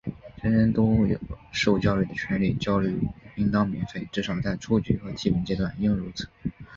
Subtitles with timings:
[0.41, 1.19] 人人都有
[1.51, 2.99] 受教育的权利,教育
[3.35, 6.27] 应当免费,至少在初级和基本阶段应如此。